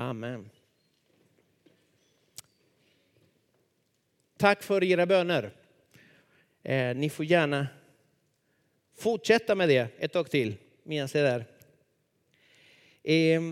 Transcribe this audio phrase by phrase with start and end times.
[0.00, 0.50] Amen.
[4.36, 5.50] Tack för era böner.
[6.62, 7.66] Eh, ni får gärna
[8.98, 11.46] fortsätta med det ett tag till medan jag är där.
[13.02, 13.42] Eh,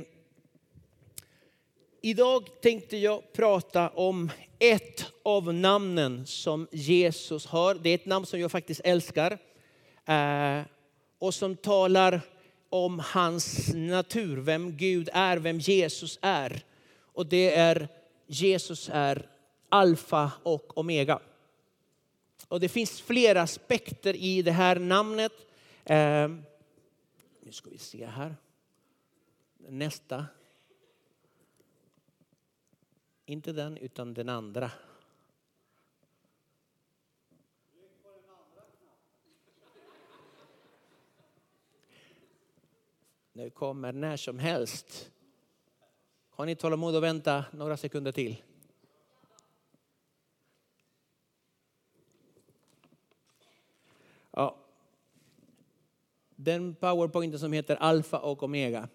[2.01, 7.75] idag tänkte jag prata om ett av namnen som Jesus har.
[7.75, 9.39] Det är ett namn som jag faktiskt älskar.
[10.05, 10.61] Eh,
[11.19, 12.21] och som talar
[12.85, 16.65] om hans natur, vem Gud är, vem Jesus är.
[17.13, 17.89] Och det är
[18.27, 19.29] Jesus är
[19.69, 21.21] alfa och omega.
[22.49, 25.33] Och det finns flera aspekter i det här namnet.
[25.85, 26.29] Eh,
[27.41, 28.37] nu ska vi se här.
[29.69, 30.27] Nästa.
[33.27, 34.71] Inte den, utan den andra.
[43.37, 45.11] Nu kommer när som helst.
[46.31, 48.43] Har ni tålamod att vänta några sekunder till?
[54.31, 54.57] Ja.
[56.37, 58.89] Den powerpointen som heter alfa och omega.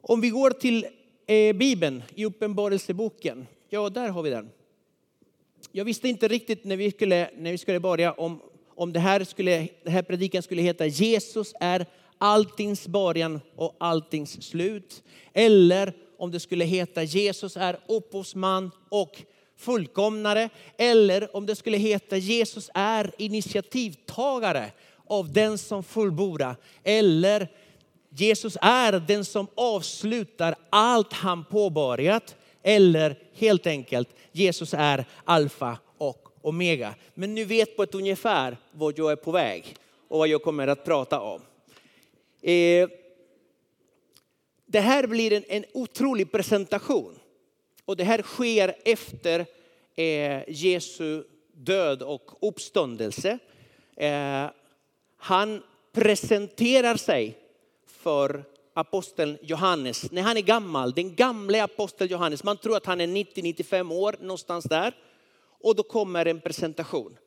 [0.00, 0.86] Om vi går till
[1.26, 4.50] eh, Bibeln i Uppenbarelseboken, ja där har vi den.
[5.72, 8.42] Jag visste inte riktigt när vi skulle, när vi skulle börja om,
[8.76, 11.86] om det här, skulle, den här predikan skulle heta Jesus är
[12.18, 15.02] alltings början och alltings slut.
[15.32, 19.22] Eller om det skulle heta Jesus är upphovsman och
[19.58, 20.48] fullkomnare.
[20.78, 24.72] Eller om det skulle heta Jesus är initiativtagare
[25.06, 26.56] av den som fullbordar.
[26.84, 27.48] Eller
[28.10, 32.36] Jesus är den som avslutar allt han påbörjat.
[32.62, 35.78] Eller helt enkelt, Jesus är alfa
[36.46, 36.94] omega.
[37.14, 39.76] Men ni vet på ett ungefär vart jag är på väg
[40.08, 41.40] och vad jag kommer att prata om.
[42.42, 42.88] Eh,
[44.66, 47.18] det här blir en, en otrolig presentation.
[47.84, 49.46] Och det här sker efter
[49.96, 53.38] eh, Jesu död och uppståndelse.
[53.96, 54.46] Eh,
[55.16, 57.38] han presenterar sig
[57.86, 58.44] för
[58.74, 60.92] aposteln Johannes när han är gammal.
[60.92, 62.44] Den gamle aposteln Johannes.
[62.44, 64.94] Man tror att han är 90-95 år någonstans där.
[65.60, 67.18] Och då kommer en presentation.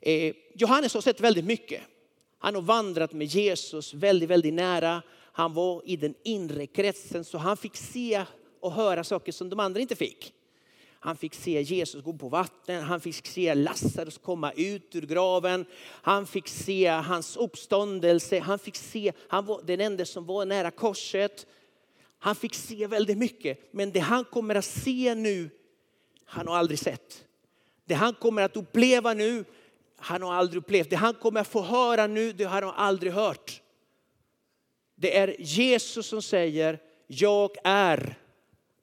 [0.00, 1.82] Eh, Johannes har sett väldigt mycket.
[2.38, 5.02] Han har vandrat med Jesus väldigt, väldigt nära.
[5.32, 8.24] Han var i den inre kretsen så han fick se
[8.60, 10.32] och höra saker som de andra inte fick.
[11.00, 15.66] Han fick se Jesus gå på vatten, han fick se Lazarus komma ut ur graven.
[15.86, 20.70] Han fick se hans uppståndelse, han fick se, han var den enda som var nära
[20.70, 21.46] korset.
[22.18, 25.50] Han fick se väldigt mycket, men det han kommer att se nu,
[26.24, 27.25] han har aldrig sett.
[27.86, 29.44] Det han kommer att uppleva nu,
[29.96, 30.90] han har aldrig upplevt.
[30.90, 33.62] Det han kommer att få höra nu, det har han aldrig hört.
[34.94, 38.18] Det är Jesus som säger, jag är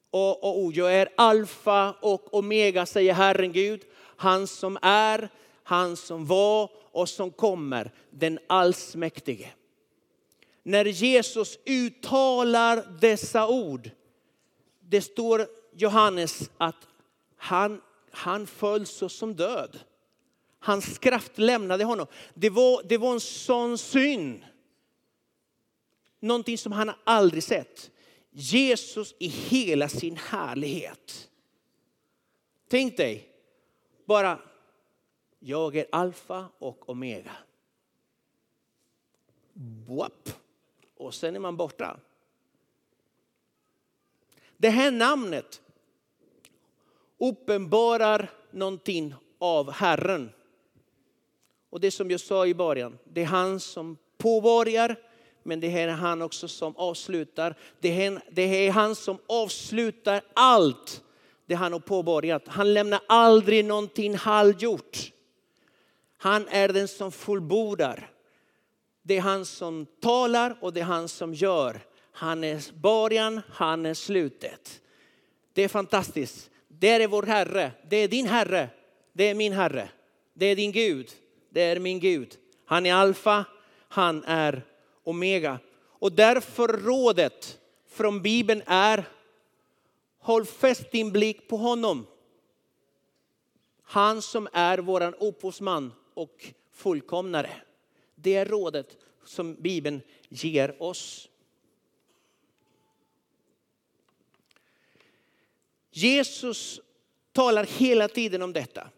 [0.09, 3.81] och, och, och jag är alfa och omega säger Herren Gud.
[4.15, 5.29] Han som är,
[5.63, 9.49] han som var och som kommer, den allsmäktige.
[10.63, 13.89] När Jesus uttalar dessa ord,
[14.79, 16.87] det står Johannes att
[17.37, 17.81] han,
[18.13, 19.79] han föll så som död.
[20.59, 22.07] Hans kraft lämnade honom.
[22.33, 24.45] Det var, det var en sån syn.
[26.19, 27.91] Någonting som han aldrig sett.
[28.31, 31.29] Jesus i hela sin härlighet.
[32.67, 33.29] Tänk dig
[34.05, 34.39] bara,
[35.39, 37.37] jag är alfa och omega.
[39.53, 40.29] Boap.
[40.97, 41.99] Och sen är man borta.
[44.57, 45.61] Det här namnet
[47.29, 50.29] uppenbarar någonting av Herren.
[51.69, 54.95] Och det som jag sa i början, det är han som påbörjar
[55.43, 57.55] men det är han också som avslutar.
[57.79, 61.03] Det är, det är han som avslutar allt
[61.45, 62.47] det han har påbörjat.
[62.47, 65.11] Han lämnar aldrig någonting halvgjort.
[66.17, 68.09] Han är den som fullbordar.
[69.01, 71.81] Det är han som talar och det är han som gör.
[72.11, 74.81] Han är början, han är slutet.
[75.53, 76.49] Det är fantastiskt.
[76.83, 77.71] Det är vår Herre.
[77.89, 78.69] Det är din Herre.
[79.13, 79.89] Det är min Herre.
[80.33, 81.11] Det är din Gud.
[81.49, 82.37] Det är min Gud.
[82.65, 83.45] Han är alfa,
[83.87, 84.61] han är
[85.03, 85.59] omega.
[85.83, 89.05] Och därför rådet från Bibeln är
[90.19, 92.07] håll fäst din blick på honom.
[93.83, 97.49] Han som är våran upphovsman och fullkomnare.
[98.15, 101.29] Det är rådet som Bibeln ger oss.
[105.95, 106.81] Jesus
[107.31, 108.89] talar hela tiden om detta.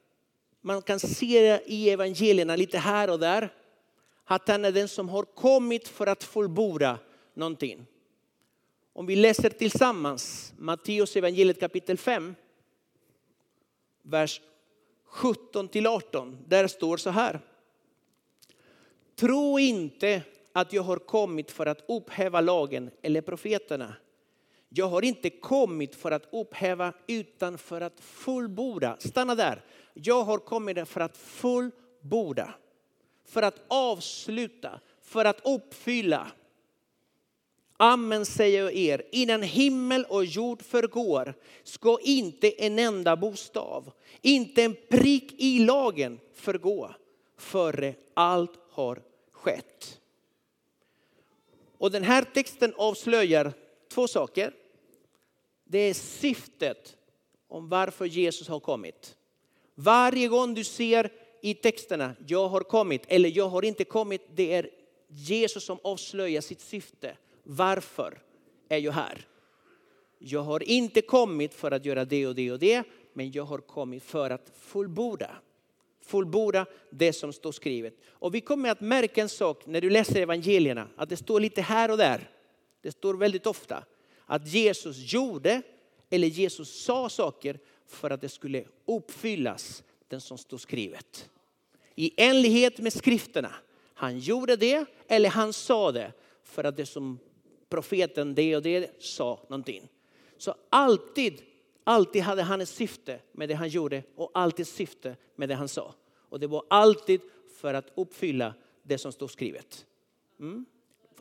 [0.62, 3.54] Man kan se det i evangelierna lite här och där
[4.26, 7.00] att han är den som har kommit för att fullborda
[7.34, 7.86] någonting.
[8.94, 12.36] Om vi läser tillsammans Matteus evangeliet kapitel 5,
[14.02, 14.42] vers
[15.06, 16.38] 17 till 18.
[16.48, 17.40] Där står så här.
[19.16, 20.22] Tro inte
[20.52, 23.94] att jag har kommit för att upphäva lagen eller profeterna.
[24.78, 28.98] Jag har inte kommit för att upphäva utan för att fullborda.
[29.00, 29.66] Stanna där.
[29.94, 32.54] Jag har kommit för att fullborda.
[33.26, 36.28] För att avsluta, för att uppfylla.
[37.78, 41.34] Amen säger jag er, innan himmel och jord förgår
[41.64, 46.96] ska inte en enda bokstav, inte en prick i lagen förgå
[47.38, 49.02] före allt har
[49.32, 50.00] skett.
[51.78, 53.54] Och den här texten avslöjar
[53.90, 54.54] två saker.
[55.68, 56.98] Det är syftet
[57.48, 59.16] om varför Jesus har kommit.
[59.76, 64.54] Varje gång du ser i texterna, jag har kommit eller jag har inte kommit, det
[64.54, 64.70] är
[65.08, 67.18] Jesus som avslöjar sitt syfte.
[67.44, 68.22] Varför
[68.70, 69.28] är jag här?
[70.20, 72.84] Jag har inte kommit för att göra det och det och det,
[73.14, 75.32] men jag har kommit för att fullborda.
[76.02, 77.94] Fullborda det som står skrivet.
[78.08, 81.62] Och vi kommer att märka en sak när du läser evangelierna, att det står lite
[81.62, 82.30] här och där.
[82.82, 83.84] Det står väldigt ofta
[84.26, 85.62] att Jesus gjorde
[86.10, 91.30] eller Jesus sa saker för att det skulle uppfyllas, den som stod skrivet.
[91.96, 93.52] I enlighet med skrifterna.
[93.94, 96.14] Han gjorde det eller han sa det
[96.44, 97.20] för att det som
[97.70, 99.90] profeten det och det sa någonting.
[100.38, 101.42] Så alltid,
[101.84, 105.68] alltid hade han ett syfte med det han gjorde och alltid syfte med det han
[105.68, 105.94] sa.
[106.30, 107.22] Och det var alltid
[107.56, 109.86] för att uppfylla det som stod skrivet.
[110.40, 110.66] Mm.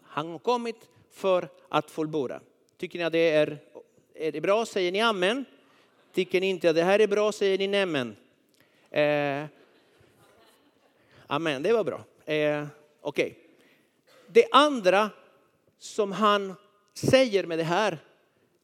[0.03, 2.41] Han har kommit för att fullborda.
[2.77, 3.59] Tycker ni att det är,
[4.15, 4.67] är det bra?
[4.67, 5.45] Säger ni amen?
[6.13, 7.33] Tycker ni inte att det här är bra?
[7.33, 8.17] Säger ni nämen?
[8.91, 9.45] Eh,
[11.27, 12.05] amen, det var bra.
[12.25, 12.67] Eh,
[13.01, 13.27] Okej.
[13.27, 13.35] Okay.
[14.27, 15.11] Det andra
[15.79, 16.55] som han
[16.95, 17.99] säger med det här,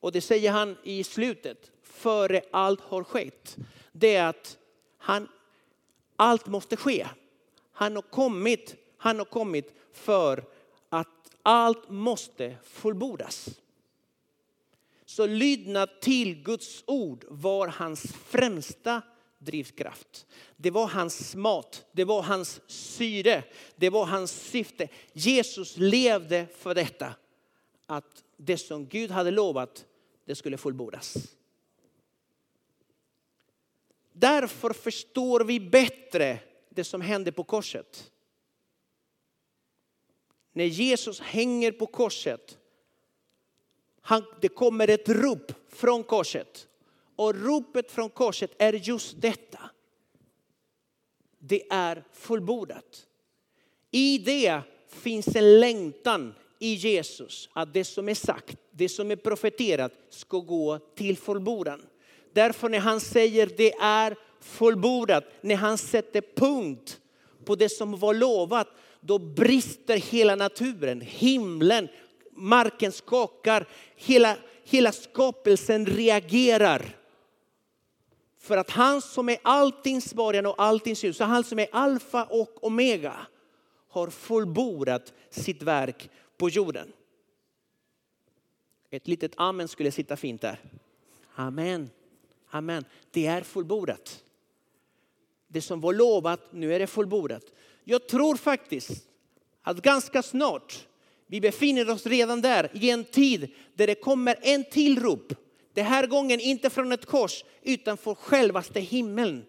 [0.01, 3.57] och det säger han i slutet, före allt har skett,
[3.93, 4.59] det är att
[4.99, 5.29] han,
[6.17, 7.07] allt måste ske.
[7.73, 10.45] Han har kommit, han har kommit för
[10.89, 11.09] att
[11.43, 13.60] allt måste fullbordas.
[15.11, 19.03] Så lydnad till Guds ord var hans främsta
[19.39, 20.27] drivkraft.
[20.57, 23.45] Det var hans mat, det var hans syre,
[23.77, 24.89] det var hans syfte.
[25.13, 27.15] Jesus levde för detta.
[27.87, 29.87] Att det som Gud hade lovat,
[30.25, 31.17] det skulle fullbordas.
[34.13, 38.11] Därför förstår vi bättre det som hände på korset.
[40.53, 42.60] När Jesus hänger på korset,
[44.11, 46.67] han, det kommer ett rop från korset.
[47.17, 49.59] Och ropet från korset är just detta.
[51.39, 53.07] Det är fullbordat.
[53.91, 59.17] I det finns en längtan i Jesus att det som är sagt, det som är
[59.17, 61.83] profeterat ska gå till fullbordan.
[62.33, 67.01] Därför när han säger det är fullbordat, när han sätter punkt
[67.45, 68.69] på det som var lovat,
[69.01, 71.89] då brister hela naturen, himlen,
[72.41, 76.97] marken skakar, hela, hela skapelsen reagerar.
[78.39, 82.65] För att han som är alltings början och alltings ljus, han som är alfa och
[82.65, 83.27] omega,
[83.89, 86.93] har fullbordat sitt verk på jorden.
[88.91, 90.61] Ett litet amen skulle sitta fint där.
[91.35, 91.91] Amen.
[92.51, 92.85] Amen.
[93.11, 94.25] Det är fullbordat.
[95.49, 97.45] Det som var lovat, nu är det fullbordat.
[97.85, 99.09] Jag tror faktiskt
[99.63, 100.87] att ganska snart,
[101.31, 105.33] vi befinner oss redan där i en tid där det kommer en till rop
[105.75, 109.45] den här gången inte från ett kors utan från självaste himlen.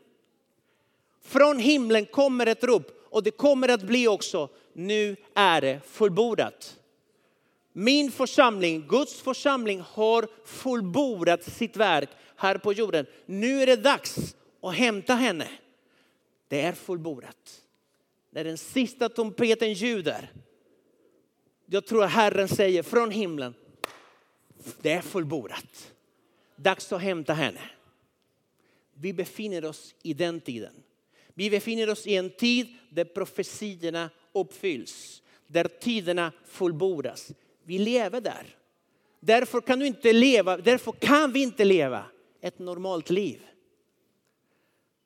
[1.24, 6.78] Från himlen kommer ett rop och det kommer att bli också, nu är det fullbordat.
[7.74, 13.06] Min församling, Guds församling har fullbordat sitt verk här på jorden.
[13.26, 15.48] Nu är det dags att hämta henne.
[16.48, 17.62] Det är fullbordat.
[18.32, 20.32] När den sista trumpeten ljuder,
[21.74, 23.54] jag tror att Herren säger från himlen,
[24.82, 25.92] det är fullbordat
[26.62, 27.62] dags att hämta henne.
[28.94, 30.74] Vi befinner oss i den tiden.
[31.34, 37.32] Vi befinner oss i en tid där profetierna uppfylls, där tiderna fullbordas.
[37.64, 38.56] Vi lever där.
[39.20, 42.06] Därför kan, du inte leva, därför kan vi inte leva
[42.42, 43.40] ett normalt liv.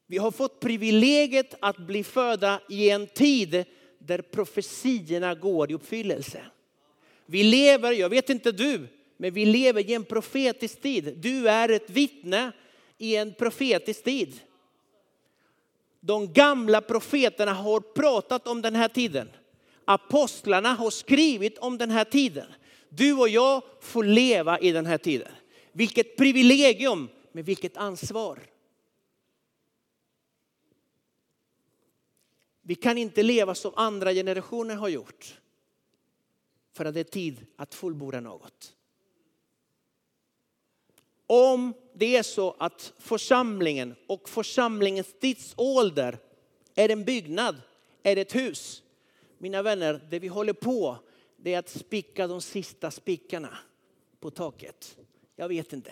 [0.07, 3.65] Vi har fått privilegiet att bli födda i en tid
[4.00, 6.41] där profetierna går i uppfyllelse.
[7.25, 11.17] Vi lever, jag vet inte du, men vi lever i en profetisk tid.
[11.17, 12.51] Du är ett vittne
[12.98, 14.39] i en profetisk tid.
[16.00, 19.29] De gamla profeterna har pratat om den här tiden.
[19.86, 22.48] Apostlarna har skrivit om den här tiden.
[22.89, 25.32] Du och jag får leva i den här tiden.
[25.72, 28.39] Vilket privilegium, men vilket ansvar.
[32.62, 35.39] Vi kan inte leva som andra generationer har gjort.
[36.75, 38.75] För att det är tid att fullborda något.
[41.27, 46.17] Om det är så att församlingen och församlingens tidsålder
[46.75, 47.62] är en byggnad,
[48.03, 48.84] är ett hus.
[49.38, 50.98] Mina vänner, det vi håller på
[51.38, 53.58] det är att spika de sista spikarna
[54.20, 54.98] på taket.
[55.36, 55.91] Jag vet inte.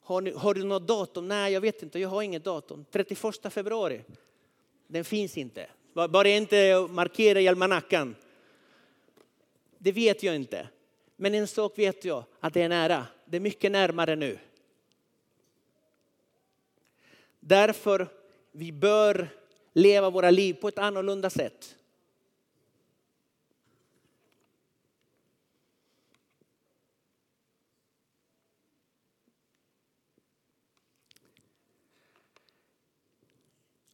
[0.00, 1.28] Har, ni, har du något datum?
[1.28, 1.98] Nej, jag vet inte.
[1.98, 2.84] Jag har inget datum.
[2.90, 4.04] 31 februari.
[4.86, 5.70] Den finns inte.
[5.92, 8.16] Bara inte markera i almanackan.
[9.84, 10.68] Det vet jag inte.
[11.16, 13.06] Men en sak vet jag, att det är nära.
[13.24, 14.38] Det är mycket närmare nu.
[17.40, 18.08] Därför
[18.52, 19.28] vi bör
[19.72, 21.76] leva våra liv på ett annorlunda sätt.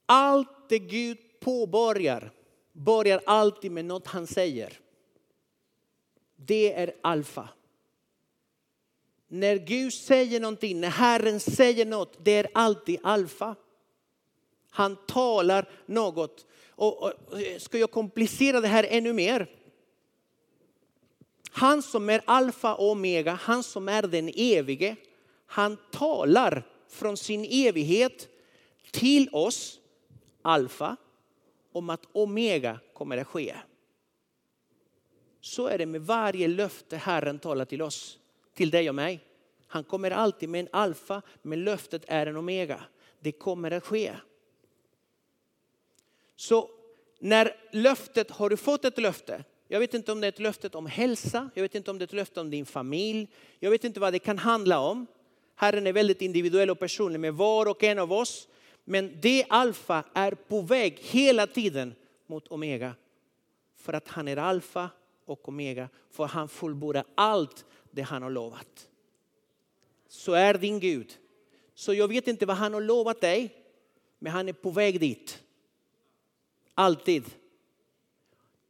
[0.07, 2.31] Allt det Gud påbörjar
[2.73, 4.81] börjar alltid med något han säger.
[6.47, 7.49] Det är alfa.
[9.29, 13.57] När Gud säger någonting, när Herren säger något, det är alltid alfa.
[14.71, 16.47] Han talar något.
[16.69, 17.13] Och, och,
[17.59, 19.51] ska jag komplicera det här ännu mer?
[21.51, 24.97] Han som är alfa och omega, han som är den evige,
[25.47, 28.29] han talar från sin evighet
[28.91, 29.79] till oss,
[30.43, 30.97] alfa,
[31.73, 33.55] om att omega kommer att ske.
[35.41, 38.19] Så är det med varje löfte Herren talar till oss,
[38.55, 39.21] till dig och mig.
[39.67, 42.85] Han kommer alltid med en alfa, men löftet är en omega.
[43.21, 44.13] Det kommer att ske.
[46.37, 46.71] Så
[47.19, 49.45] när löftet, har du fått ett löfte?
[49.69, 52.03] Jag vet inte om det är ett löfte om hälsa, jag vet inte om det
[52.03, 53.29] är ett löfte om din familj.
[53.59, 55.07] Jag vet inte vad det kan handla om.
[55.55, 58.49] Herren är väldigt individuell och personlig med var och en av oss.
[58.85, 61.95] Men det alfa är på väg hela tiden
[62.27, 62.95] mot omega.
[63.77, 64.91] För att han är alfa
[65.31, 65.89] och omega.
[66.11, 68.89] För han fullbordar allt det han har lovat.
[70.09, 71.19] Så är din Gud.
[71.75, 73.55] Så jag vet inte vad han har lovat dig.
[74.19, 75.43] Men han är på väg dit.
[76.75, 77.25] Alltid.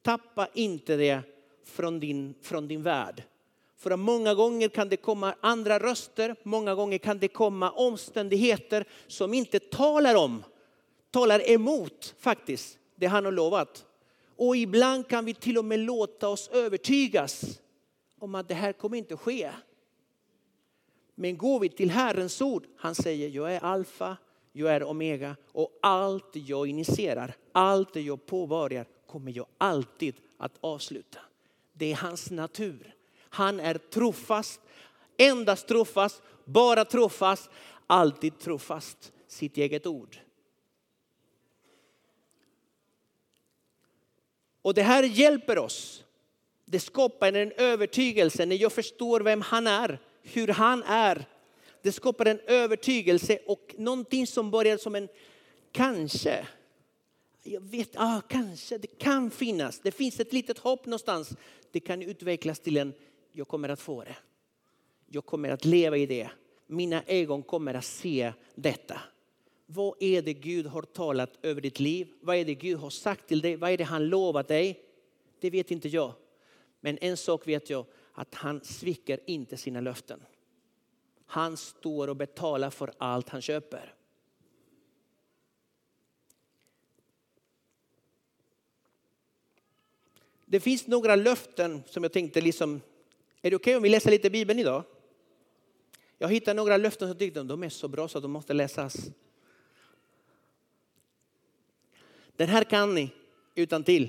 [0.03, 1.23] Tappa inte det
[1.65, 3.23] från din, från din värld.
[3.77, 9.35] För många gånger kan det komma andra röster, många gånger kan det komma omständigheter som
[9.35, 10.45] inte talar om,
[11.11, 13.87] talar emot faktiskt det han har lovat.
[14.41, 17.61] Och ibland kan vi till och med låta oss övertygas
[18.19, 19.51] om att det här kommer inte ske.
[21.15, 24.17] Men går vi till Herrens ord, han säger jag är alfa,
[24.53, 31.19] jag är omega och allt jag initierar, allt jag påbörjar kommer jag alltid att avsluta.
[31.73, 32.95] Det är hans natur.
[33.19, 34.61] Han är trofast,
[35.17, 37.51] endast trofast, bara trofast,
[37.87, 40.19] alltid trofast sitt eget ord.
[44.63, 46.05] Och det här hjälper oss.
[46.65, 51.27] Det skapar en övertygelse när jag förstår vem han är, hur han är.
[51.83, 55.09] Det skapar en övertygelse och någonting som börjar som en
[55.73, 56.47] kanske.
[57.43, 59.81] Jag vet, ah, kanske, det kan finnas.
[59.81, 61.37] Det finns ett litet hopp någonstans.
[61.71, 62.93] Det kan utvecklas till en,
[63.33, 64.17] jag kommer att få det.
[65.07, 66.31] Jag kommer att leva i det.
[66.67, 69.01] Mina ögon kommer att se detta.
[69.73, 72.09] Vad är det Gud har talat över ditt liv?
[72.21, 73.57] Vad är det Gud har sagt till dig?
[73.57, 74.81] Vad är det han lovat dig?
[75.41, 76.13] Det vet inte jag.
[76.81, 80.23] Men en sak vet jag, att han sviker inte sina löften.
[81.27, 83.95] Han står och betalar för allt han köper.
[90.47, 92.81] Det finns några löften som jag tänkte liksom,
[93.43, 94.85] är det okej okay om vi läser lite Bibeln idag?
[96.19, 99.11] Jag hittade några löften som jag tyckte de är så bra så de måste läsas.
[102.41, 103.11] Den här kan ni
[103.55, 104.09] utan till.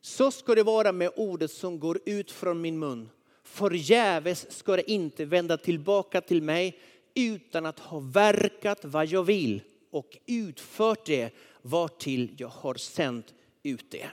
[0.00, 3.08] Så ska det vara med ordet som går ut från min mun.
[3.42, 6.78] Förgäves ska det inte vända tillbaka till mig
[7.14, 13.90] utan att ha verkat vad jag vill och utfört det vartill jag har sänt ut
[13.90, 14.10] det.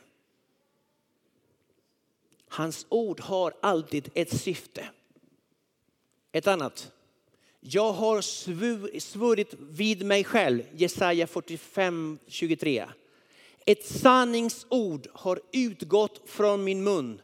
[2.47, 4.89] Hans ord har alltid ett syfte.
[6.31, 6.91] Ett annat.
[7.59, 8.21] Jag har
[8.99, 12.85] svurit vid mig själv, Jesaja 45, 23.
[13.69, 17.21] Ett sanningsord har utgått från min mun.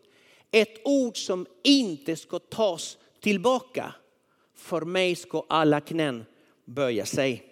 [0.51, 3.95] Ett ord som inte ska tas tillbaka.
[4.53, 6.25] För mig ska alla knän
[6.65, 7.43] böja sig.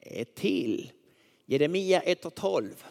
[0.00, 0.90] Ett till.
[1.46, 2.84] Jeremia 1 och 12.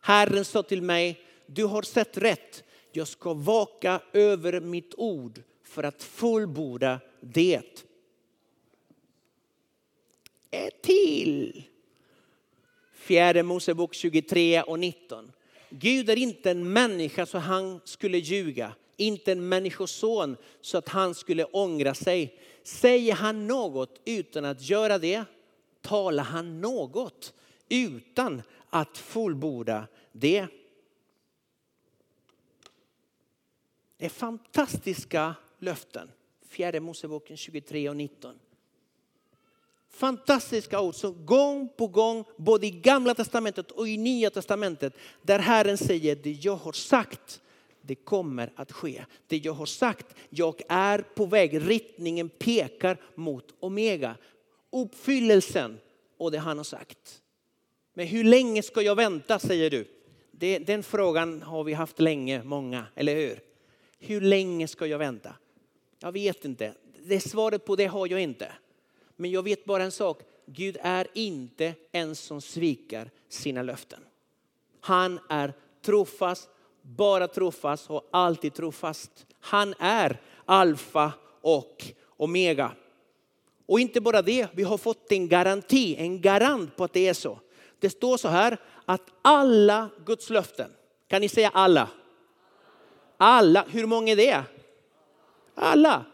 [0.00, 2.64] Herren sa till mig, du har sett rätt.
[2.92, 7.84] Jag ska vaka över mitt ord för att fullborda det.
[10.50, 11.64] Ett till.
[13.08, 15.32] Fjärde Mosebok 23 och 19.
[15.70, 21.14] Gud är inte en människa så han skulle ljuga, inte en människoson så att han
[21.14, 22.38] skulle ångra sig.
[22.62, 25.24] Säger han något utan att göra det,
[25.80, 27.34] talar han något
[27.68, 30.46] utan att fullborda det.
[33.96, 36.10] Det är fantastiska löften.
[36.48, 38.38] Fjärde Moseboken 23 och 19.
[39.98, 45.38] Fantastiska ord som gång på gång, både i gamla testamentet och i nya testamentet, där
[45.38, 47.40] Herren säger det jag har sagt,
[47.82, 49.04] det kommer att ske.
[49.26, 54.16] Det jag har sagt, jag är på väg, riktningen pekar mot Omega.
[54.72, 55.78] Uppfyllelsen
[56.18, 57.22] och det han har sagt.
[57.94, 59.88] Men hur länge ska jag vänta säger du?
[60.30, 63.40] Det, den frågan har vi haft länge, många, eller hur?
[63.98, 65.34] Hur länge ska jag vänta?
[66.00, 66.74] Jag vet inte.
[67.02, 68.52] Det svaret på det har jag inte.
[69.20, 70.22] Men jag vet bara en sak.
[70.46, 74.00] Gud är inte en som svikar sina löften.
[74.80, 76.48] Han är trofast,
[76.82, 79.26] bara trofast och alltid trofast.
[79.40, 81.84] Han är alfa och
[82.16, 82.72] omega.
[83.66, 87.14] Och inte bara det, vi har fått en garanti, en garant på att det är
[87.14, 87.38] så.
[87.78, 90.70] Det står så här att alla Guds löften,
[91.08, 91.88] kan ni säga alla?
[93.16, 94.42] Alla, hur många är det?
[95.54, 96.04] Alla.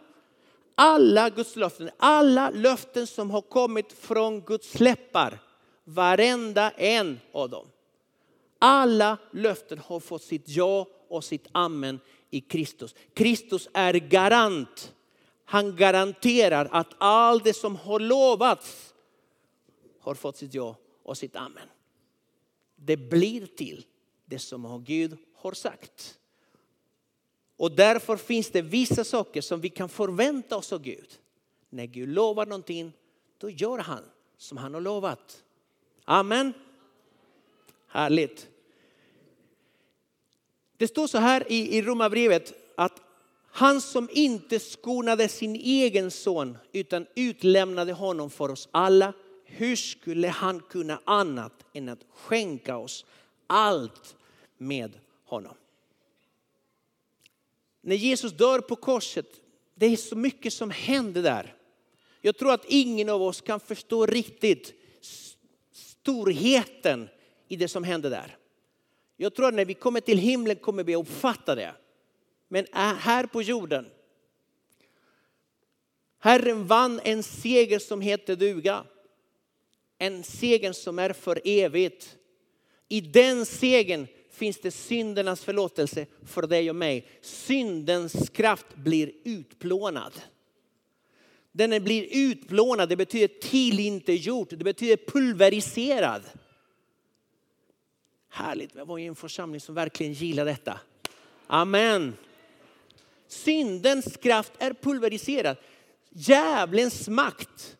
[0.74, 5.38] Alla Guds löften, alla löften som har kommit från Guds läppar.
[5.84, 7.66] Varenda en av dem.
[8.58, 12.00] Alla löften har fått sitt ja och sitt amen
[12.30, 12.94] i Kristus.
[13.14, 14.94] Kristus är garant.
[15.44, 18.94] Han garanterar att allt det som har lovats
[20.00, 21.68] har fått sitt ja och sitt amen.
[22.76, 23.84] Det blir till
[24.24, 26.18] det som Gud har sagt.
[27.56, 31.08] Och därför finns det vissa saker som vi kan förvänta oss av Gud.
[31.70, 32.92] När Gud lovar någonting,
[33.38, 34.04] då gör han
[34.38, 35.42] som han har lovat.
[36.04, 36.52] Amen.
[37.88, 38.48] Härligt.
[40.76, 43.00] Det står så här i, i Romarbrevet att
[43.50, 49.12] han som inte skonade sin egen son utan utlämnade honom för oss alla.
[49.44, 53.04] Hur skulle han kunna annat än att skänka oss
[53.46, 54.16] allt
[54.58, 54.92] med
[55.24, 55.54] honom?
[57.84, 59.26] När Jesus dör på korset,
[59.74, 61.56] det är så mycket som händer där.
[62.20, 64.74] Jag tror att ingen av oss kan förstå riktigt
[65.72, 67.08] storheten
[67.48, 68.36] i det som händer där.
[69.16, 71.74] Jag tror att när vi kommer till himlen kommer vi att uppfatta det.
[72.48, 73.86] Men här på jorden,
[76.18, 78.84] Herren vann en seger som heter duga.
[79.98, 82.16] En seger som är för evigt.
[82.88, 87.06] I den segern finns det syndernas förlåtelse för dig och mig.
[87.20, 90.12] Syndens kraft blir utplånad.
[91.52, 96.22] Den blir utplånad, det betyder tillintetgjort, det betyder pulveriserad.
[98.28, 100.80] Härligt, jag var i en församling som verkligen gillar detta.
[101.46, 102.16] Amen.
[103.28, 105.56] Syndens kraft är pulveriserad.
[106.10, 107.76] Djävulens makt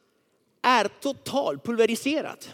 [0.62, 1.58] är total.
[1.58, 2.46] pulveriserad.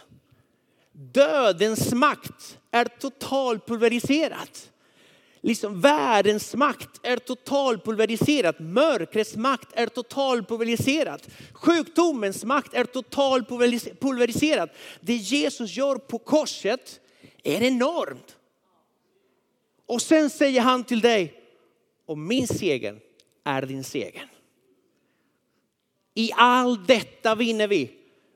[0.91, 4.71] Dödens makt är totalt pulveriserat.
[5.41, 8.59] Liksom världens makt är totalpulveriserat.
[8.59, 11.29] Mörkrets makt är totalpulveriserat.
[11.53, 14.69] Sjukdomens makt är totalpulveriserat.
[15.01, 16.99] Det Jesus gör på korset
[17.43, 18.37] är enormt.
[19.85, 21.33] Och sen säger han till dig,
[22.05, 22.99] och min seger
[23.43, 24.31] är din seger.
[26.13, 27.91] I allt detta vinner vi.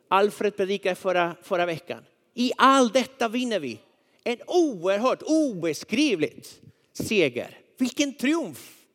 [0.07, 2.03] Alfred predikade förra, förra veckan.
[2.33, 3.79] I allt detta vinner vi.
[4.27, 6.61] En oerhört obeskrivligt
[6.93, 7.59] seger.
[7.77, 8.85] Vilken triumf!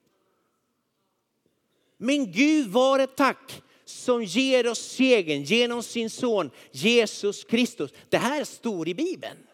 [1.97, 7.91] Men Gud var ett tack som ger oss segern genom sin son Jesus Kristus.
[8.09, 9.47] Det här står i Bibeln.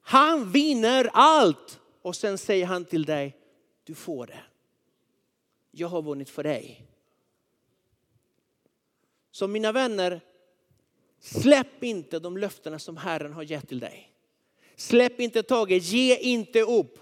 [0.00, 3.36] Han vinner allt och sen säger han till dig,
[3.84, 4.42] du får det.
[5.70, 6.86] Jag har vunnit för dig.
[9.30, 10.20] Så mina vänner,
[11.26, 14.12] Släpp inte de löftena som Herren har gett till dig.
[14.76, 16.98] Släpp inte taget, ge inte upp.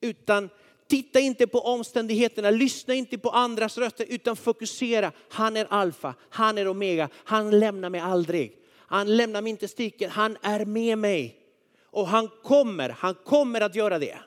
[0.00, 0.50] Utan
[0.86, 5.12] titta inte på omständigheterna, lyssna inte på andras röster utan fokusera.
[5.28, 8.58] Han är alfa, han är omega, han lämnar mig aldrig.
[8.76, 11.40] Han lämnar mig inte stiken, han är med mig.
[11.82, 14.18] Och han kommer, han kommer att göra det.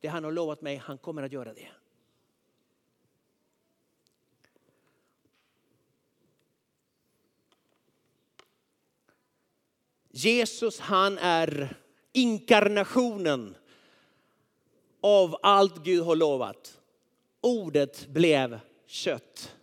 [0.00, 1.68] Det han har lovat mig, han kommer att göra det.
[10.16, 11.76] Jesus han är
[12.12, 13.56] inkarnationen.
[15.00, 16.80] av allt Gud har lovat.
[17.40, 19.54] Ordet blev kött.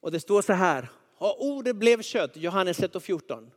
[0.00, 3.50] Och det står så här, och ordet blev kött, Johannes 1 och 14,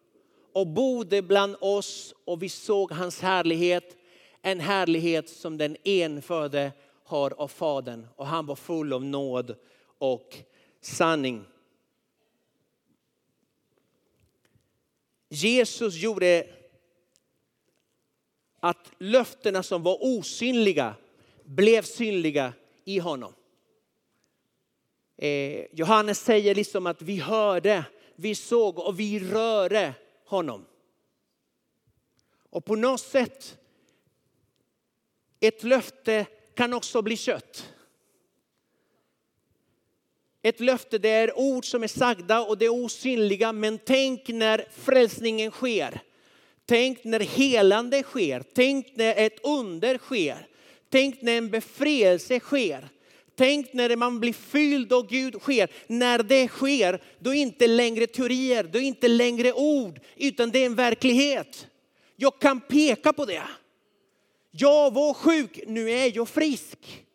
[0.54, 3.98] och bodde bland oss och vi såg hans härlighet,
[4.42, 6.72] en härlighet som den enfödde
[7.04, 9.56] har av Fadern och han var full av nåd
[9.98, 10.38] och
[10.82, 11.46] sanning.
[15.30, 16.48] Jesus gjorde
[18.60, 20.96] att löftena som var osynliga
[21.44, 22.54] blev synliga
[22.86, 23.34] i honom.
[25.18, 29.94] Eh, Johannes säger liksom att vi hörde, vi såg och vi rörde
[30.26, 30.66] honom.
[32.50, 33.58] Och på något sätt,
[35.40, 37.69] ett löfte kan också bli kött.
[40.42, 43.54] Ett löfte det är ord som är sagda och det är osynliga.
[43.54, 46.02] Men tänk när frälsningen sker.
[46.66, 48.44] Tänk när helande sker.
[48.54, 50.48] Tänk när ett under sker.
[50.90, 52.90] Tänk när en befrielse sker.
[53.36, 55.70] Tänk när man blir fylld av Gud sker.
[55.88, 60.00] När det sker, då är det inte längre teorier, då är det inte längre ord,
[60.16, 61.68] utan det är en verklighet.
[62.16, 63.44] Jag kan peka på det.
[64.52, 67.06] Jag var sjuk, nu är jag frisk.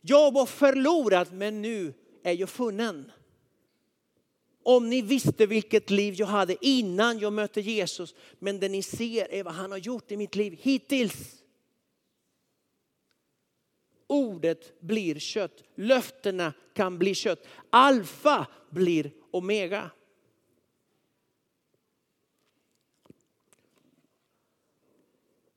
[0.00, 3.12] Jag var förlorad, men nu är jag funnen.
[4.62, 9.32] Om ni visste vilket liv jag hade innan jag mötte Jesus, men det ni ser
[9.32, 11.42] är vad han har gjort i mitt liv hittills.
[14.06, 17.46] Ordet blir kött, löftena kan bli kött.
[17.70, 19.90] Alfa blir omega.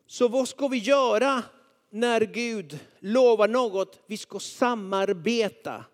[0.06, 1.44] Så vad ska vi göra
[1.90, 4.00] när Gud lovar något?
[4.08, 5.86] Vi ska samarbeta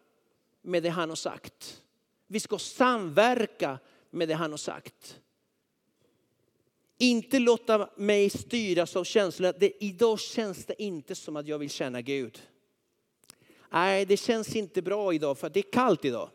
[0.67, 1.81] med det han har sagt.
[2.27, 5.19] Vi ska samverka med det han har sagt.
[6.97, 9.53] Inte låta mig styras av känslor.
[9.59, 12.41] Det, idag känns det inte som att jag vill känna Gud.
[13.69, 16.29] Nej, det känns inte bra idag för det är kallt idag.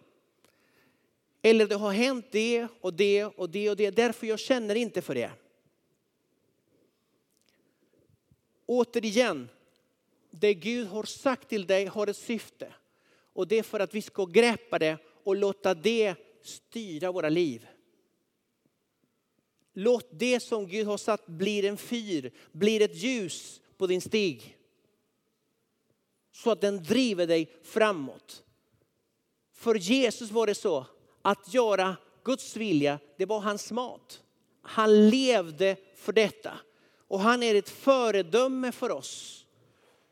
[1.42, 3.90] Eller det har hänt det och det och det och det.
[3.90, 5.30] Därför jag känner inte för det.
[8.66, 9.48] Återigen,
[10.30, 12.72] det Gud har sagt till dig har ett syfte.
[13.32, 17.66] Och det är för att vi ska greppa det och låta det styra våra liv.
[19.72, 24.58] Låt det som Gud har satt bli en fyr, bli ett ljus på din stig.
[26.32, 28.42] Så att den driver dig framåt.
[29.52, 30.86] För Jesus var det så
[31.22, 34.22] att göra Guds vilja, det var hans mat.
[34.62, 36.58] Han levde för detta.
[37.08, 39.46] Och han är ett föredöme för oss.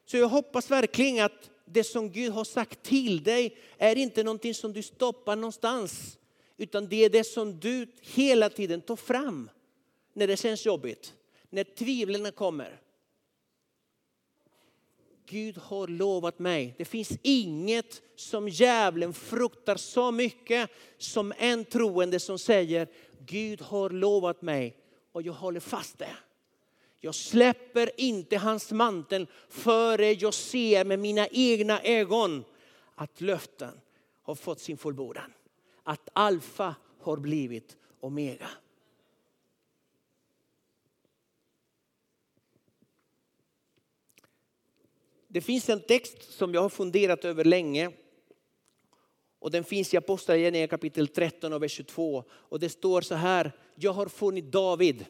[0.04, 4.54] Så jag hoppas verkligen att det som Gud har sagt till dig är inte någonting
[4.54, 6.18] som du stoppar någonstans.
[6.56, 9.50] Utan det är det som du hela tiden tar fram
[10.12, 11.14] när det känns jobbigt.
[11.50, 12.80] När tvivlen kommer.
[15.26, 16.74] Gud har lovat mig.
[16.78, 23.90] Det finns inget som djävulen fruktar så mycket som en troende som säger Gud har
[23.90, 24.76] lovat mig
[25.12, 26.16] och jag håller fast det.
[27.02, 32.44] Jag släpper inte hans mantel före jag ser med mina egna ögon
[32.94, 33.80] att löften
[34.22, 35.32] har fått sin fullbordan.
[35.82, 38.48] Att alfa har blivit omega.
[45.28, 47.92] Det finns en text som jag har funderat över länge.
[49.38, 52.24] Och den finns i Apostlagärningarna kapitel 13 och vers 22.
[52.30, 55.06] Och det står så här, jag har funnit David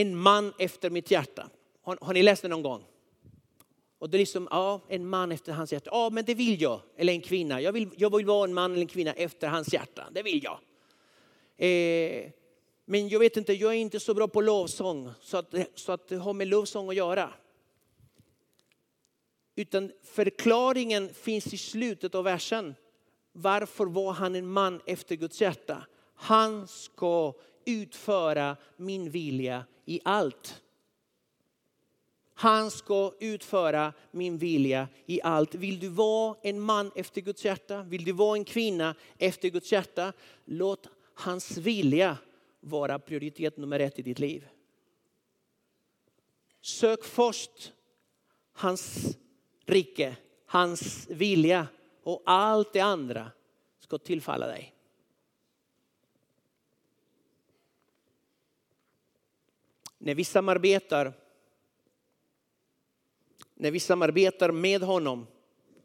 [0.00, 1.50] en man efter mitt hjärta.
[1.82, 2.84] Har, har ni läst det någon gång?
[3.98, 5.90] Och det är liksom, ja, en man efter hans hjärta.
[5.92, 6.80] Ja, men det vill jag.
[6.96, 7.60] Eller en kvinna.
[7.60, 10.08] Jag vill, jag vill vara en man eller en kvinna efter hans hjärta.
[10.12, 10.58] Det vill jag.
[11.56, 12.30] Eh,
[12.84, 16.08] men jag vet inte, jag är inte så bra på lovsång så att, så att
[16.08, 17.32] det har med lovsång att göra.
[19.56, 22.74] Utan förklaringen finns i slutet av versen.
[23.32, 25.86] Varför var han en man efter Guds hjärta?
[26.14, 27.32] Han ska
[27.64, 30.62] utföra min vilja i allt.
[32.34, 35.54] Han ska utföra min vilja i allt.
[35.54, 37.82] Vill du vara en man efter Guds hjärta?
[37.82, 40.12] Vill du vara en kvinna efter Guds hjärta?
[40.44, 42.18] Låt hans vilja
[42.60, 44.48] vara prioritet nummer ett i ditt liv.
[46.60, 47.72] Sök först
[48.52, 49.16] hans
[49.66, 51.66] rike, hans vilja
[52.02, 53.30] och allt det andra
[53.78, 54.74] ska tillfalla dig.
[60.02, 61.12] När vi samarbetar
[63.54, 65.26] när vi samarbetar med honom,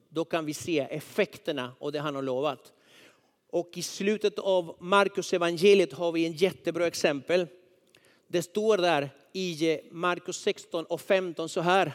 [0.10, 2.74] då kan vi se effekterna av det han har lovat.
[3.50, 7.48] Och i slutet av Markus evangeliet har vi en jättebra exempel.
[8.28, 11.94] Det står där i Markus 16 och 15 så här.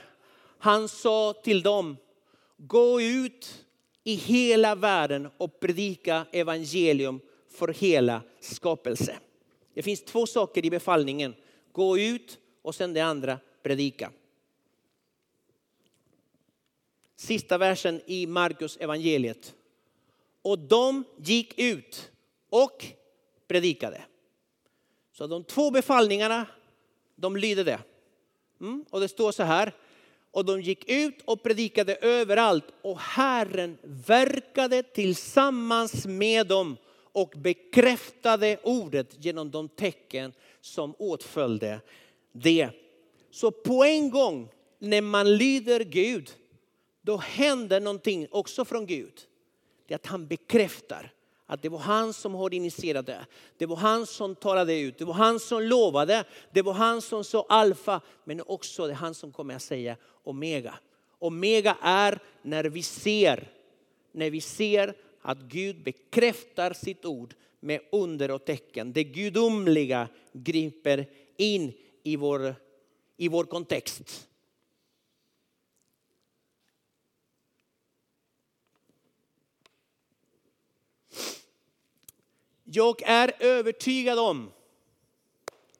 [0.59, 1.97] Han sa till dem,
[2.57, 3.65] gå ut
[4.05, 9.19] i hela världen och predika evangelium för hela skapelse.
[9.75, 11.35] Det finns två saker i befallningen.
[11.73, 14.11] Gå ut och sen det andra, predika.
[17.17, 19.55] Sista versen i Markus evangeliet.
[20.43, 22.11] Och de gick ut
[22.51, 22.87] och
[23.49, 24.03] predikade.
[25.13, 26.47] Så de två befallningarna,
[27.17, 27.81] de lyder det.
[28.61, 29.73] Mm, och det står så här.
[30.31, 36.77] Och de gick ut och predikade överallt och Herren verkade tillsammans med dem
[37.13, 41.81] och bekräftade ordet genom de tecken som åtföljde
[42.33, 42.71] det.
[43.31, 46.31] Så på en gång när man lyder Gud,
[47.03, 49.21] då händer någonting också från Gud.
[49.87, 51.13] Det är att han bekräftar
[51.47, 53.27] att det var han som hade initierat det.
[53.57, 57.25] Det var han som talade ut, det var han som lovade, det var han som
[57.25, 60.75] sa alfa, men också det är han som kommer att säga omega.
[61.19, 63.49] Omega är när vi ser,
[64.13, 68.93] när vi ser att Gud bekräftar sitt ord med under och tecken.
[68.93, 71.07] Det gudomliga griper
[71.37, 72.55] in i vår,
[73.17, 74.27] i vår kontext.
[82.65, 84.51] Jag är övertygad om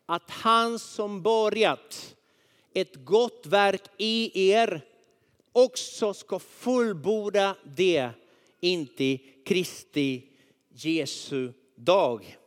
[0.07, 2.17] att han som börjat
[2.73, 4.85] ett gott verk i er
[5.53, 8.11] också ska fullborda det
[8.61, 10.23] inte Kristi
[10.69, 12.39] Jesu dag.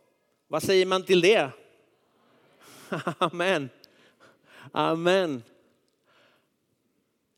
[0.47, 1.49] Vad säger man till det?
[3.17, 3.69] Amen.
[4.71, 5.43] Amen.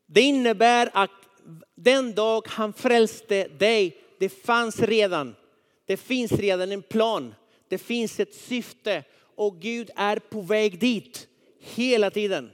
[0.06, 1.10] Det innebär att
[1.74, 5.34] den dag han frälste dig, det fanns redan.
[5.86, 7.34] Det finns redan en plan.
[7.68, 12.50] Det finns ett syfte och Gud är på väg dit hela tiden.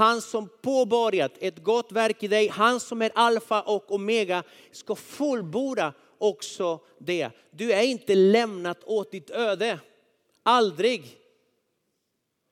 [0.00, 4.94] Han som påbörjat ett gott verk i dig, han som är alfa och omega, ska
[4.94, 7.30] fullborda också det.
[7.50, 9.78] Du är inte lämnat åt ditt öde.
[10.42, 11.18] Aldrig.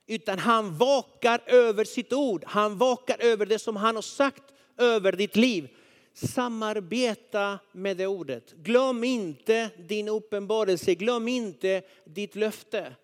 [0.07, 2.45] Utan han vakar över sitt ord.
[2.47, 4.43] Han vakar över det som han har sagt
[4.77, 5.69] över ditt liv.
[6.15, 8.53] Samarbeta med det ordet.
[8.53, 10.95] Glöm inte din uppenbarelse.
[10.95, 12.95] Glöm inte ditt löfte.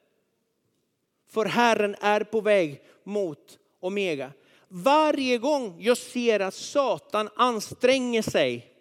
[1.31, 4.33] För Herren är på väg mot Omega.
[4.69, 8.75] Varje gång jag ser att Satan anstränger sig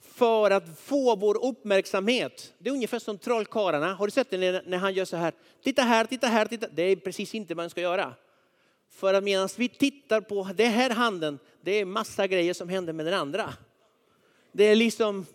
[0.00, 2.54] för att få vår uppmärksamhet.
[2.58, 3.94] Det är ungefär som trollkarlarna.
[3.94, 5.32] Har du sett det när han gör så här?
[5.62, 6.66] Titta här, titta här, titta.
[6.72, 8.14] Det är precis inte vad man ska göra.
[8.90, 12.92] För att medan vi tittar på den här handen, det är massa grejer som händer
[12.92, 13.54] med den andra.
[14.52, 15.26] Det är liksom,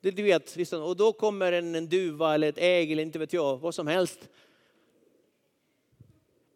[0.00, 3.32] du vet, liksom, och då kommer en, en duva eller ett ägg eller inte vet
[3.32, 4.28] jag, vad som helst.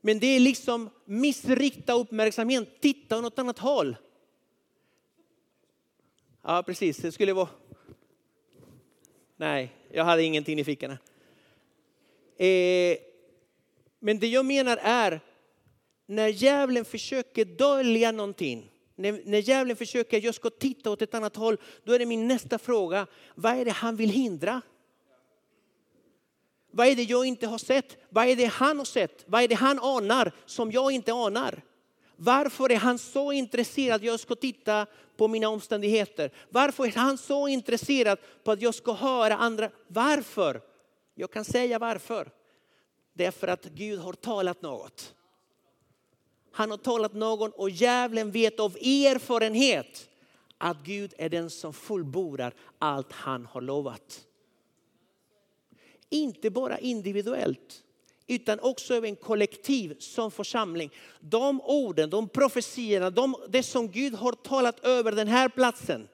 [0.01, 3.97] Men det är liksom missrikta uppmärksamhet, titta åt något annat håll.
[6.43, 7.49] Ja, precis, det skulle vara...
[9.37, 10.99] Nej, jag hade ingenting i fickorna.
[12.37, 12.97] Eh,
[13.99, 15.21] men det jag menar är,
[16.07, 21.37] när djävulen försöker dölja någonting, när, när djävulen försöker, jag ska titta åt ett annat
[21.37, 24.63] håll, då är det min nästa fråga, vad är det han vill hindra?
[26.71, 27.97] Vad är det jag inte har sett?
[28.09, 29.25] Vad är det han har sett?
[29.27, 31.63] Vad är det han anar som jag inte anar?
[32.17, 36.31] Varför är han så intresserad att jag ska titta på mina omständigheter?
[36.49, 39.71] Varför är han så intresserad på att jag ska höra andra?
[39.87, 40.61] Varför?
[41.15, 42.31] Jag kan säga varför.
[43.13, 45.15] Det är för att Gud har talat något.
[46.53, 50.09] Han har talat någon och djävulen vet av erfarenhet
[50.59, 54.27] att Gud är den som fullbordar allt han har lovat.
[56.11, 57.83] Inte bara individuellt
[58.31, 60.91] utan också över en kollektiv som församling.
[61.21, 66.09] De orden, de profetierna, de, det som Gud har talat över den här platsen.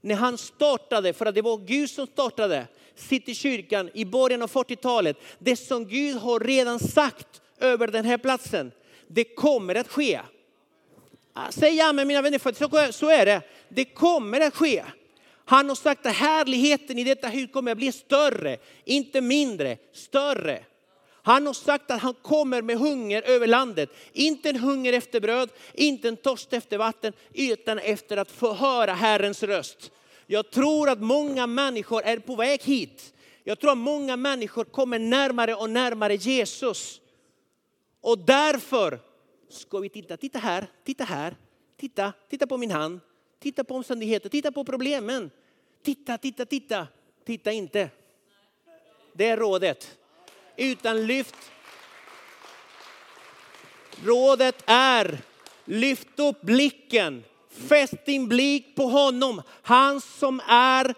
[0.00, 5.16] När han startade, för att det var Gud som startade Citykyrkan i början av 40-talet.
[5.38, 8.72] Det som Gud har redan sagt över den här platsen,
[9.06, 10.20] det kommer att ske.
[11.32, 13.42] Ah, säg amen mina vänner, för så är det.
[13.68, 14.84] Det kommer att ske.
[15.48, 20.64] Han har sagt att härligheten i detta hus kommer att bli större, inte mindre, större.
[21.22, 23.90] Han har sagt att han kommer med hunger över landet.
[24.12, 28.92] Inte en hunger efter bröd, inte en törst efter vatten, utan efter att få höra
[28.92, 29.90] Herrens röst.
[30.26, 33.14] Jag tror att många människor är på väg hit.
[33.44, 37.00] Jag tror att många människor kommer närmare och närmare Jesus.
[38.00, 39.00] Och därför
[39.50, 41.36] ska vi titta, titta här, titta här,
[41.76, 43.00] titta, titta på min hand,
[43.38, 45.30] titta på omständigheter, titta på problemen.
[45.82, 46.86] Titta, titta, titta,
[47.24, 47.90] titta inte.
[49.12, 49.98] Det är rådet.
[50.56, 51.36] Utan lyft.
[54.04, 55.18] Rådet är,
[55.64, 57.24] lyft upp blicken.
[57.50, 59.42] Fäst din blick på honom.
[59.62, 60.94] Han som är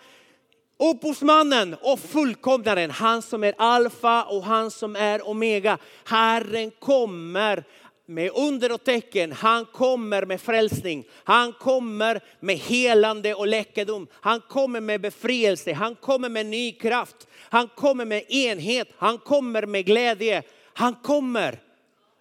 [0.76, 2.90] upphovsmannen och fullkomnaren.
[2.90, 5.78] Han som är alfa och han som är omega.
[6.04, 7.64] Herren kommer
[8.10, 9.32] med under och tecken.
[9.32, 11.08] Han kommer med frälsning.
[11.24, 14.06] Han kommer med helande och läkedom.
[14.12, 15.72] Han kommer med befrielse.
[15.72, 17.28] Han kommer med ny kraft.
[17.32, 18.88] Han kommer med enhet.
[18.96, 20.42] Han kommer med glädje.
[20.72, 21.60] Han kommer.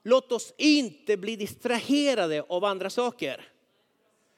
[0.03, 3.41] Låt oss inte bli distraherade av andra saker.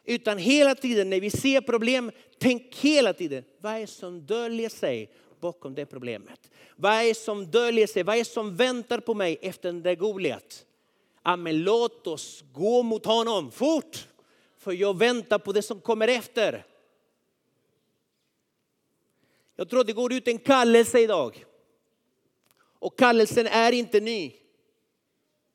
[0.06, 4.70] Utan hela tiden när vi ser problem, tänk hela tiden, vad är det som döljer
[4.70, 5.10] sig
[5.42, 6.40] bakom det problemet?
[6.76, 8.04] Vad är det som döljer sig?
[8.04, 10.66] Vad är det som väntar på mig efter den där Goliat?
[11.24, 14.08] Amen, låt oss gå mot honom fort.
[14.58, 16.66] För jag väntar på det som kommer efter.
[19.56, 21.46] Jag tror det går ut en kallelse idag.
[22.80, 24.34] Och kallelsen är inte ny.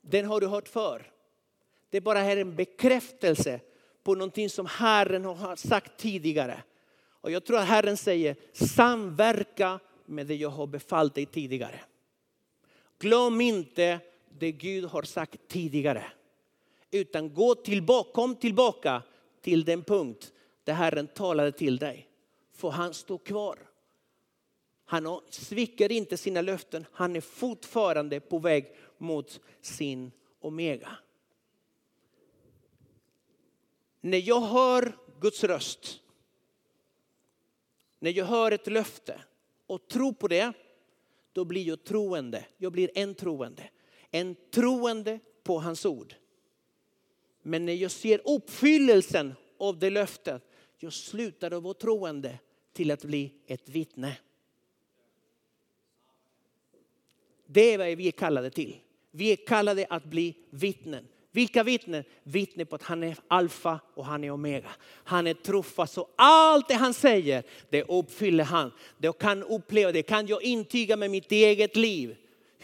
[0.01, 1.13] Den har du hört för.
[1.91, 3.61] Det är bara här en bekräftelse
[4.03, 6.63] på någonting som Herren har sagt tidigare.
[7.09, 11.81] Och jag tror att Herren säger samverka med det jag har befallt dig tidigare.
[12.99, 14.01] Glöm inte
[14.39, 16.05] det Gud har sagt tidigare.
[16.91, 19.03] Utan gå tillbaka, kom tillbaka
[19.41, 20.33] till den punkt
[20.65, 22.09] där Herren talade till dig.
[22.53, 23.59] För han står kvar.
[24.85, 26.87] Han sviker inte sina löften.
[26.93, 30.99] Han är fortfarande på väg mot sin Omega.
[34.01, 36.01] När jag hör Guds röst,
[37.99, 39.21] när jag hör ett löfte
[39.67, 40.53] och tror på det,
[41.33, 42.45] då blir jag troende.
[42.57, 43.71] Jag blir en troende
[44.21, 46.15] en troende på hans ord.
[47.43, 50.43] Men när jag ser uppfyllelsen av det löftet,
[50.79, 52.39] jag slutar att vara troende
[52.73, 54.17] till att bli ett vittne.
[57.47, 58.77] Det är vad vi är kallade till.
[59.11, 61.09] Vi är kallade att bli vittnen.
[61.31, 62.05] Vilka vittnen?
[62.23, 64.71] Vittnen på att han är alfa och han är omega.
[65.05, 68.73] Han är trofast och allt det han säger, det uppfyller han.
[68.99, 72.17] Det kan uppleva, det kan jag intyga med mitt eget liv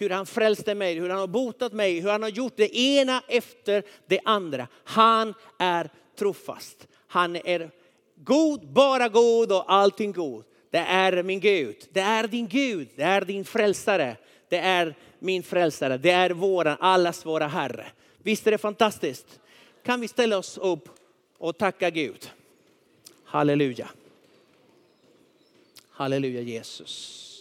[0.02, 3.22] hur han frälste mig, hur han har botat mig, hur han har gjort det ena
[3.28, 4.68] efter det andra.
[4.84, 6.88] Han är trofast.
[7.06, 7.70] Han är
[8.16, 10.44] god, bara god och allting god.
[10.70, 11.76] Det är min Gud.
[11.92, 12.88] Det är din Gud.
[12.96, 14.16] Det är din frälsare.
[14.48, 15.98] Det är min frälsare.
[15.98, 17.86] Det är våran, allas våra Herre.
[18.18, 19.40] Visst är det fantastiskt?
[19.84, 20.88] Kan vi ställa oss upp
[21.38, 22.30] och tacka Gud?
[23.24, 23.88] Halleluja.
[25.90, 27.31] Halleluja Jesus.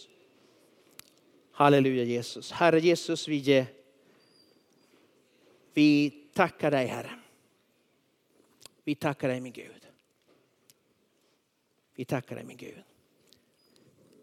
[1.62, 2.52] Halleluja Jesus.
[2.52, 3.66] Herre Jesus, vi,
[5.74, 7.18] vi tackar dig Herre.
[8.84, 9.86] Vi tackar dig min Gud.
[11.94, 12.82] Vi tackar dig min Gud.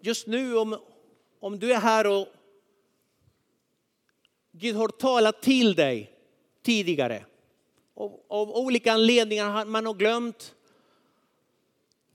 [0.02, 0.80] Just nu om,
[1.40, 2.28] om du är här och
[4.52, 6.14] Gud har talat till dig
[6.62, 7.26] tidigare.
[7.94, 10.56] Av, av olika anledningar har man har glömt.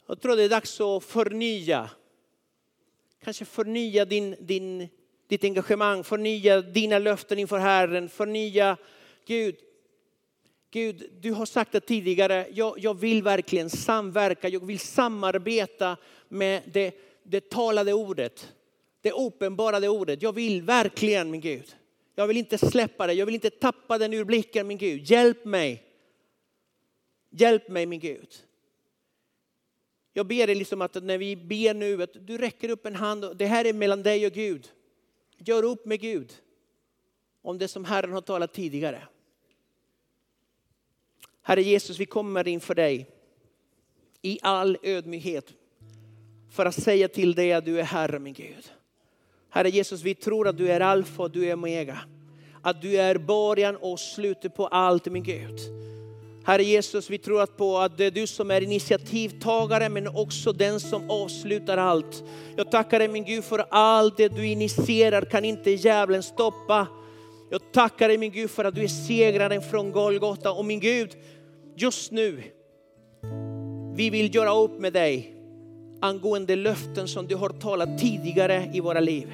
[0.07, 1.91] Jag tror det är dags att förnya.
[3.21, 4.89] Kanske förnya din, din
[5.29, 8.77] ditt engagemang, förnya dina löften inför Herren, förnya
[9.27, 9.57] Gud.
[10.71, 15.97] Gud, du har sagt det tidigare, jag, jag vill verkligen samverka, jag vill samarbeta
[16.29, 18.53] med det, det talade ordet,
[19.01, 20.23] det uppenbarade ordet.
[20.23, 21.77] Jag vill verkligen min Gud.
[22.15, 25.11] Jag vill inte släppa det, jag vill inte tappa den ur blicken min Gud.
[25.11, 25.83] Hjälp mig.
[27.31, 28.29] Hjälp mig min Gud.
[30.13, 33.37] Jag ber dig liksom att när vi ber nu att du räcker upp en hand.
[33.37, 34.69] Det här är mellan dig och Gud.
[35.39, 36.33] Gör upp med Gud
[37.43, 39.03] om det som Herren har talat tidigare.
[41.43, 43.11] Herre Jesus, vi kommer inför dig
[44.23, 45.53] i all ödmjukhet
[46.51, 48.73] för att säga till dig att du är Herre min Gud.
[49.49, 52.01] Herre Jesus, vi tror att du är alfa och du är omega.
[52.63, 55.61] Att du är början och slutet på allt min Gud.
[56.47, 60.81] Herre Jesus, vi tror på att det är du som är initiativtagare men också den
[60.81, 62.25] som avslutar allt.
[62.57, 66.87] Jag tackar dig min Gud för allt det du initierar kan inte djävulen stoppa.
[67.51, 71.11] Jag tackar dig min Gud för att du är segraren från Golgata och min Gud,
[71.77, 72.43] just nu,
[73.95, 75.35] vi vill göra upp med dig
[76.01, 79.33] angående löften som du har talat tidigare i våra liv.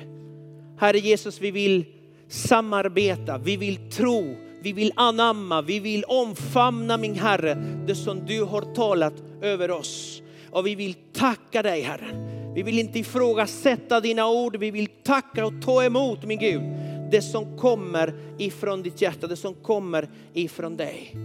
[0.78, 1.84] Herre Jesus, vi vill
[2.28, 7.54] samarbeta, vi vill tro, vi vill anamma, vi vill omfamna min Herre,
[7.86, 10.22] det som du har talat över oss.
[10.50, 12.30] Och vi vill tacka dig Herre.
[12.54, 16.62] Vi vill inte ifrågasätta dina ord, vi vill tacka och ta emot min Gud.
[17.10, 21.16] Det som kommer ifrån ditt hjärta, det som kommer ifrån dig.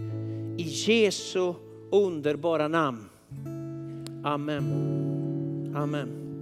[0.57, 1.53] I Jesu
[1.91, 3.09] underbara namn.
[4.23, 4.63] Amen.
[5.75, 6.34] Amen.